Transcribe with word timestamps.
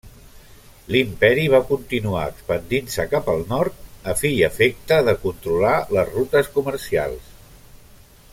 L'imperi 0.93 1.43
va 1.55 1.59
continuar 1.67 2.23
expandint-se 2.31 3.05
cap 3.11 3.29
al 3.35 3.45
nord, 3.51 3.77
a 4.13 4.17
fi 4.23 4.33
i 4.39 4.43
efecte 4.51 4.99
controlar 5.27 5.77
les 5.99 6.11
rutes 6.17 6.51
comercials. 6.59 7.31